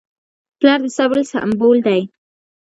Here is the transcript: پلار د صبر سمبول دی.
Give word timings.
پلار 0.59 0.79
د 0.83 0.87
صبر 0.97 1.17
سمبول 1.31 1.77
دی. 1.87 2.01